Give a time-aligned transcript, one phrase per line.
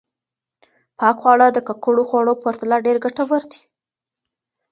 [0.99, 3.61] پاک خواړه د ککړو خوړو په پرتله ډېر ګټور دي.